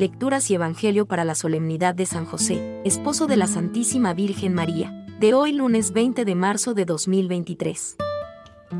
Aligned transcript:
Lecturas 0.00 0.50
y 0.50 0.54
Evangelio 0.54 1.04
para 1.04 1.26
la 1.26 1.34
solemnidad 1.34 1.94
de 1.94 2.06
San 2.06 2.24
José, 2.24 2.80
esposo 2.86 3.26
de 3.26 3.36
la 3.36 3.46
Santísima 3.46 4.14
Virgen 4.14 4.54
María, 4.54 5.04
de 5.20 5.34
hoy 5.34 5.52
lunes 5.52 5.92
20 5.92 6.24
de 6.24 6.34
marzo 6.34 6.72
de 6.72 6.86
2023. 6.86 7.98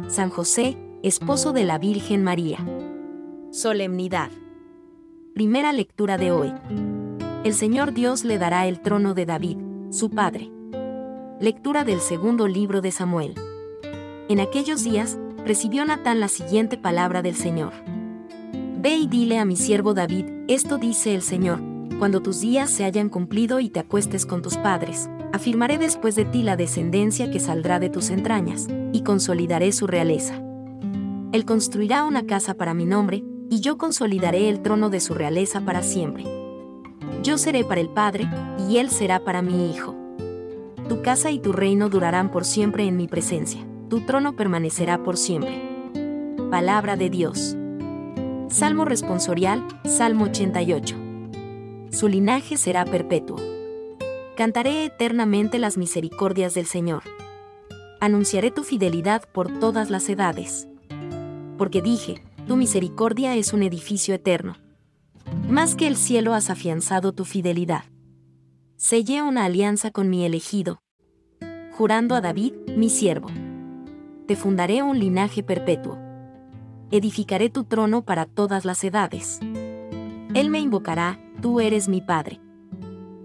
San 0.09 0.31
José, 0.31 0.79
esposo 1.03 1.53
de 1.53 1.65
la 1.65 1.77
Virgen 1.77 2.25
María. 2.25 2.67
Solemnidad. 3.51 4.31
Primera 5.35 5.75
lectura 5.75 6.17
de 6.17 6.33
hoy. 6.33 6.55
El 7.45 7.53
Señor 7.53 7.93
Dios 7.93 8.25
le 8.25 8.39
dará 8.39 8.67
el 8.67 8.81
trono 8.81 9.13
de 9.13 9.27
David, 9.27 9.59
su 9.91 10.09
padre. 10.09 10.51
Lectura 11.39 11.85
del 11.85 12.01
segundo 12.01 12.49
libro 12.49 12.81
de 12.81 12.93
Samuel. 12.93 13.35
En 14.31 14.41
aquellos 14.41 14.85
días, 14.85 15.19
recibió 15.45 15.85
Natán 15.85 16.19
la 16.19 16.29
siguiente 16.29 16.79
palabra 16.79 17.21
del 17.21 17.37
Señor. 17.37 17.75
Ve 18.83 18.97
y 18.97 19.07
dile 19.07 19.37
a 19.37 19.45
mi 19.45 19.57
siervo 19.57 19.93
David, 19.93 20.25
esto 20.49 20.79
dice 20.79 21.15
el 21.15 21.21
Señor, 21.21 21.61
cuando 21.99 22.23
tus 22.23 22.41
días 22.41 22.71
se 22.71 22.85
hayan 22.85 23.11
cumplido 23.11 23.61
y 23.61 23.69
te 23.69 23.79
acuestes 23.79 24.25
con 24.25 24.41
tus 24.41 24.57
padres, 24.57 25.11
afirmaré 25.35 25.77
después 25.77 26.15
de 26.15 26.25
ti 26.25 26.43
la 26.43 26.57
descendencia 26.57 27.31
que 27.31 27.41
saldrá 27.41 27.79
de 27.79 27.91
tus 27.91 28.09
entrañas, 28.09 28.69
y 28.95 29.03
consolidaré 29.03 29.73
su 29.73 29.87
realeza. 29.87 30.43
Él 31.33 31.45
construirá 31.45 32.05
una 32.05 32.25
casa 32.25 32.55
para 32.55 32.73
mi 32.73 32.87
nombre, 32.87 33.23
y 33.51 33.61
yo 33.61 33.77
consolidaré 33.77 34.49
el 34.49 34.63
trono 34.63 34.89
de 34.89 35.01
su 35.01 35.13
realeza 35.13 35.61
para 35.61 35.83
siempre. 35.83 36.25
Yo 37.23 37.37
seré 37.37 37.65
para 37.65 37.83
el 37.83 37.91
Padre, 37.91 38.31
y 38.67 38.79
él 38.79 38.89
será 38.89 39.23
para 39.23 39.43
mi 39.43 39.71
Hijo. 39.71 39.95
Tu 40.89 41.03
casa 41.03 41.31
y 41.31 41.39
tu 41.39 41.53
reino 41.53 41.91
durarán 41.91 42.31
por 42.31 42.47
siempre 42.47 42.87
en 42.87 42.97
mi 42.97 43.09
presencia, 43.09 43.61
tu 43.91 44.01
trono 44.07 44.37
permanecerá 44.37 45.03
por 45.03 45.19
siempre. 45.19 45.61
Palabra 46.51 46.97
de 46.97 47.11
Dios. 47.11 47.59
Salmo 48.51 48.85
responsorial, 48.85 49.65
Salmo 49.85 50.25
88. 50.25 50.97
Su 51.93 52.09
linaje 52.09 52.57
será 52.57 52.85
perpetuo. 52.85 53.37
Cantaré 54.37 54.85
eternamente 54.87 55.61
las 55.61 55.79
misericordias 55.79 56.53
del 56.55 56.67
Señor. 56.67 57.05
Anunciaré 58.01 58.51
tu 58.51 58.65
fidelidad 58.65 59.23
por 59.33 59.61
todas 59.61 59.89
las 59.89 60.09
edades. 60.09 60.67
Porque 61.59 61.81
dije, 61.81 62.25
tu 62.49 62.57
misericordia 62.57 63.37
es 63.37 63.53
un 63.53 63.63
edificio 63.63 64.17
eterno. 64.17 64.57
Más 65.49 65.77
que 65.77 65.87
el 65.87 65.95
cielo 65.95 66.35
has 66.35 66.51
afianzado 66.51 67.13
tu 67.13 67.25
fidelidad. 67.25 67.85
Sellé 68.77 69.23
una 69.23 69.45
alianza 69.45 69.93
con 69.93 70.11
mi 70.11 70.25
elegido, 70.25 70.83
jurando 71.79 72.17
a 72.17 72.21
David, 72.21 72.55
mi 72.77 72.91
siervo. 72.91 73.29
Te 74.27 74.35
fundaré 74.35 74.83
un 74.83 74.99
linaje 74.99 75.45
perpetuo 75.45 76.10
edificaré 76.91 77.51
tu 77.51 77.65
trono 77.65 78.03
para 78.03 78.27
todas 78.27 78.65
las 78.65 78.83
edades. 78.85 79.41
Él 80.35 80.51
me 80.51 80.61
invocará, 80.61 81.21
tú 81.41 81.61
eres 81.61 81.89
mi 81.89 82.01
Padre. 82.01 82.41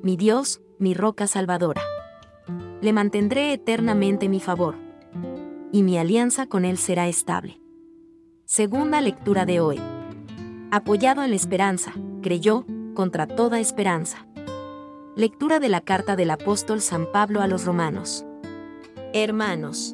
Mi 0.01 0.17
Dios, 0.17 0.61
mi 0.79 0.93
roca 0.93 1.27
salvadora. 1.27 1.81
Le 2.81 2.93
mantendré 2.93 3.53
eternamente 3.53 4.29
mi 4.29 4.39
favor. 4.39 4.75
Y 5.71 5.83
mi 5.83 5.97
alianza 5.97 6.47
con 6.47 6.65
Él 6.65 6.77
será 6.77 7.07
estable. 7.07 7.59
Segunda 8.45 9.01
lectura 9.01 9.45
de 9.45 9.59
hoy. 9.59 9.79
Apoyado 10.71 11.23
en 11.23 11.31
la 11.31 11.35
esperanza, 11.35 11.93
creyó, 12.21 12.65
contra 12.93 13.27
toda 13.27 13.59
esperanza. 13.59 14.27
Lectura 15.15 15.59
de 15.59 15.69
la 15.69 15.81
carta 15.81 16.15
del 16.15 16.31
apóstol 16.31 16.81
San 16.81 17.11
Pablo 17.11 17.41
a 17.41 17.47
los 17.47 17.65
romanos. 17.65 18.25
Hermanos. 19.13 19.93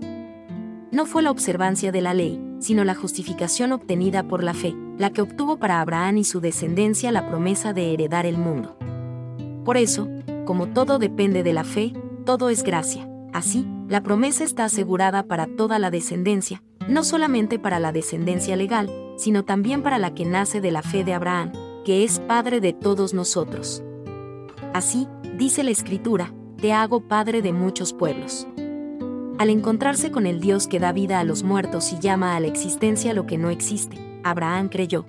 No 0.91 1.05
fue 1.05 1.21
la 1.21 1.31
observancia 1.31 1.91
de 1.91 2.01
la 2.01 2.13
ley, 2.13 2.41
sino 2.61 2.85
la 2.85 2.95
justificación 2.95 3.73
obtenida 3.73 4.23
por 4.23 4.43
la 4.43 4.53
fe, 4.53 4.73
la 4.97 5.09
que 5.09 5.21
obtuvo 5.21 5.57
para 5.57 5.81
Abraham 5.81 6.19
y 6.19 6.23
su 6.23 6.39
descendencia 6.39 7.11
la 7.11 7.27
promesa 7.27 7.73
de 7.73 7.93
heredar 7.93 8.25
el 8.25 8.37
mundo. 8.37 8.77
Por 9.65 9.77
eso, 9.77 10.07
como 10.45 10.67
todo 10.67 10.99
depende 10.99 11.43
de 11.43 11.53
la 11.53 11.63
fe, 11.63 11.93
todo 12.25 12.49
es 12.49 12.63
gracia. 12.63 13.07
Así, 13.33 13.67
la 13.89 14.01
promesa 14.01 14.43
está 14.43 14.65
asegurada 14.65 15.23
para 15.23 15.47
toda 15.47 15.79
la 15.79 15.91
descendencia, 15.91 16.63
no 16.87 17.03
solamente 17.03 17.59
para 17.59 17.79
la 17.79 17.91
descendencia 17.91 18.55
legal, 18.55 18.89
sino 19.17 19.43
también 19.43 19.83
para 19.83 19.97
la 19.97 20.13
que 20.13 20.25
nace 20.25 20.61
de 20.61 20.71
la 20.71 20.81
fe 20.81 21.03
de 21.03 21.13
Abraham, 21.13 21.51
que 21.83 22.03
es 22.03 22.19
Padre 22.19 22.61
de 22.61 22.73
todos 22.73 23.13
nosotros. 23.13 23.83
Así, 24.73 25.07
dice 25.37 25.63
la 25.63 25.71
Escritura, 25.71 26.33
te 26.57 26.73
hago 26.73 27.07
Padre 27.07 27.41
de 27.41 27.53
muchos 27.53 27.93
pueblos. 27.93 28.47
Al 29.41 29.49
encontrarse 29.49 30.11
con 30.11 30.27
el 30.27 30.39
Dios 30.39 30.67
que 30.67 30.79
da 30.79 30.91
vida 30.91 31.19
a 31.19 31.23
los 31.23 31.41
muertos 31.41 31.91
y 31.93 31.97
llama 31.97 32.35
a 32.35 32.39
la 32.39 32.45
existencia 32.45 33.11
lo 33.11 33.25
que 33.25 33.39
no 33.39 33.49
existe, 33.49 33.97
Abraham 34.23 34.69
creyó. 34.69 35.07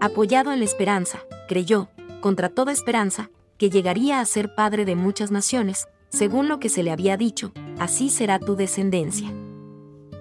Apoyado 0.00 0.50
en 0.50 0.60
la 0.60 0.64
esperanza, 0.64 1.18
creyó, 1.46 1.90
contra 2.22 2.48
toda 2.48 2.72
esperanza, 2.72 3.28
que 3.58 3.68
llegaría 3.68 4.20
a 4.20 4.24
ser 4.24 4.54
padre 4.54 4.86
de 4.86 4.96
muchas 4.96 5.30
naciones, 5.30 5.88
según 6.08 6.48
lo 6.48 6.58
que 6.58 6.70
se 6.70 6.82
le 6.82 6.90
había 6.90 7.18
dicho, 7.18 7.52
así 7.78 8.08
será 8.08 8.38
tu 8.38 8.56
descendencia. 8.56 9.30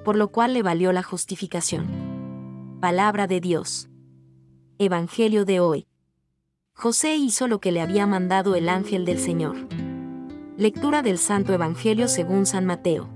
Por 0.03 0.17
lo 0.17 0.28
cual 0.28 0.53
le 0.53 0.62
valió 0.62 0.91
la 0.91 1.01
justificación. 1.01 2.78
Palabra 2.81 3.25
de 3.25 3.39
Dios. 3.39 3.88
Evangelio 4.79 5.45
de 5.45 5.62
hoy. 5.62 5.88
José 6.73 7.16
hizo 7.16 7.47
lo 7.47 7.62
que 7.62 7.72
le 7.72 7.79
había 7.79 8.06
mandado 8.06 8.56
el 8.56 8.67
ángel 8.67 9.06
del 9.06 9.17
Señor. 9.17 9.56
Lectura 10.57 11.01
del 11.01 11.17
Santo 11.17 11.53
Evangelio 11.53 12.09
según 12.09 12.45
San 12.45 12.66
Mateo. 12.66 13.12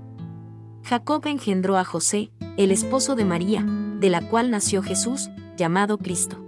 Jacob 0.82 1.26
engendró 1.26 1.76
a 1.76 1.84
José, 1.84 2.30
el 2.56 2.70
esposo 2.70 3.14
de 3.14 3.24
María, 3.24 3.64
de 4.00 4.10
la 4.10 4.28
cual 4.28 4.50
nació 4.50 4.82
Jesús, 4.82 5.30
llamado 5.56 5.98
Cristo. 5.98 6.44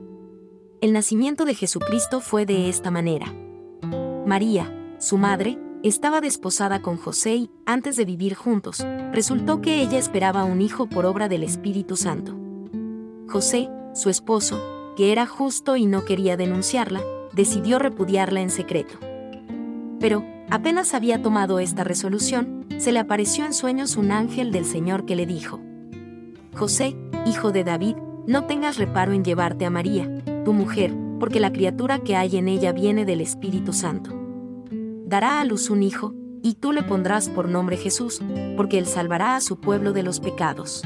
El 0.81 0.93
nacimiento 0.93 1.45
de 1.45 1.55
Jesucristo 1.55 2.21
fue 2.21 2.47
de 2.47 2.69
esta 2.69 2.91
manera. 2.91 3.35
María, 4.27 4.97
su 4.99 5.19
madre, 5.19 5.59
estaba 5.83 6.21
desposada 6.21 6.83
con 6.83 6.97
José 6.97 7.35
y, 7.37 7.51
antes 7.67 7.97
de 7.97 8.05
vivir 8.05 8.35
juntos, 8.35 8.85
resultó 9.13 9.61
que 9.61 9.81
ella 9.83 9.99
esperaba 9.99 10.45
un 10.45 10.61
hijo 10.61 10.87
por 10.87 11.07
obra 11.07 11.29
del 11.29 11.43
Espíritu 11.43 11.97
Santo. 11.97 12.37
José, 13.29 13.69
su 13.95 14.11
esposo, 14.11 14.61
que 14.97 15.13
era 15.13 15.27
justo 15.27 15.77
y 15.77 15.87
no 15.87 16.05
quería 16.05 16.37
denunciarla, 16.37 17.01
decidió 17.33 17.79
repudiarla 17.79 18.41
en 18.41 18.51
secreto. 18.51 18.99
Pero, 19.99 20.25
apenas 20.51 20.95
había 20.95 21.23
tomado 21.23 21.59
esta 21.59 21.85
resolución, 21.85 22.60
se 22.81 22.93
le 22.93 22.99
apareció 22.99 23.45
en 23.45 23.53
sueños 23.53 23.97
un 23.97 24.11
ángel 24.11 24.53
del 24.53 24.65
Señor 24.65 25.05
que 25.05 25.15
le 25.15 25.27
dijo, 25.27 25.61
José, 26.55 26.97
hijo 27.27 27.53
de 27.53 27.63
David, 27.63 27.97
no 28.27 28.47
tengas 28.47 28.79
reparo 28.79 29.13
en 29.13 29.23
llevarte 29.23 29.67
a 29.67 29.71
María, 29.71 30.09
tu 30.47 30.55
mujer, 30.55 30.95
porque 31.19 31.41
la 31.41 31.53
criatura 31.53 31.99
que 31.99 32.17
hay 32.17 32.39
en 32.39 32.49
ella 32.49 32.73
viene 32.73 33.05
del 33.05 33.21
Espíritu 33.21 33.75
Santo. 33.75 34.19
Dará 35.05 35.41
a 35.41 35.45
luz 35.45 35.69
un 35.69 35.83
hijo, 35.83 36.15
y 36.43 36.55
tú 36.55 36.73
le 36.73 36.83
pondrás 36.83 37.29
por 37.29 37.51
nombre 37.51 37.77
Jesús, 37.77 38.23
porque 38.57 38.79
él 38.79 38.87
salvará 38.87 39.37
a 39.37 39.43
su 39.43 39.61
pueblo 39.61 39.93
de 39.93 40.03
los 40.03 40.19
pecados. 40.19 40.83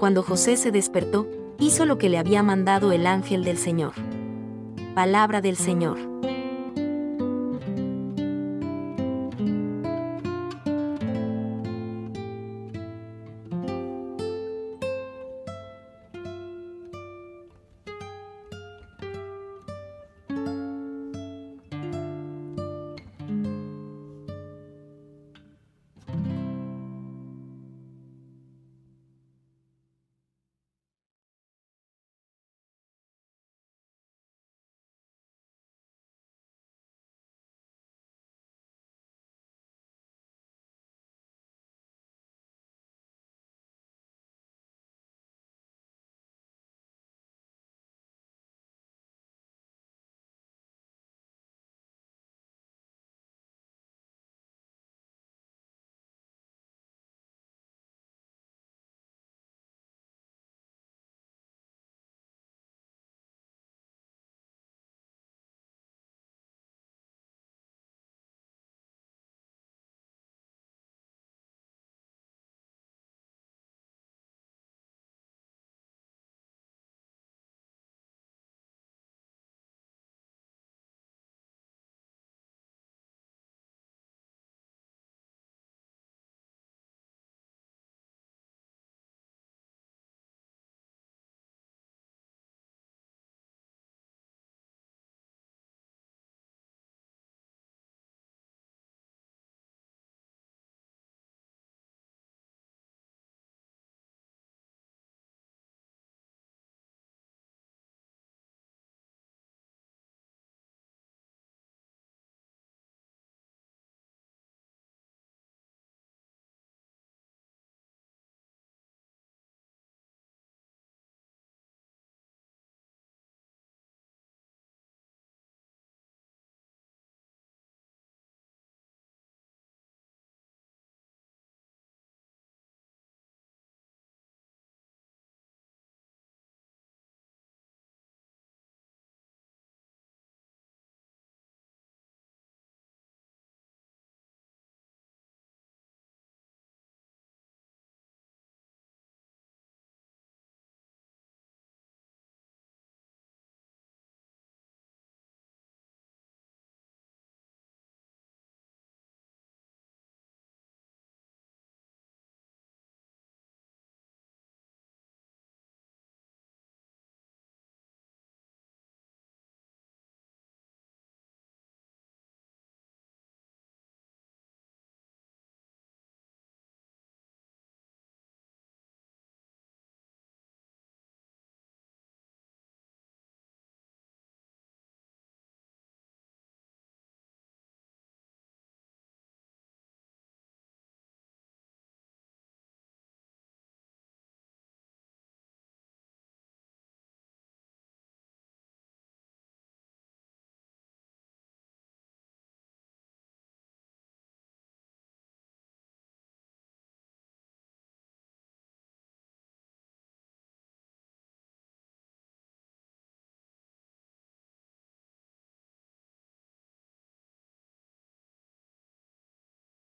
Cuando 0.00 0.22
José 0.22 0.58
se 0.58 0.70
despertó, 0.70 1.26
hizo 1.58 1.86
lo 1.86 1.96
que 1.96 2.10
le 2.10 2.18
había 2.18 2.42
mandado 2.42 2.92
el 2.92 3.06
ángel 3.06 3.42
del 3.42 3.56
Señor. 3.56 3.94
Palabra 4.94 5.40
del 5.40 5.56
Señor. 5.56 5.98